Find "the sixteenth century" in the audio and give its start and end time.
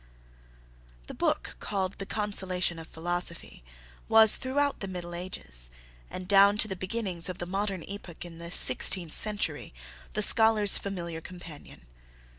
8.39-9.75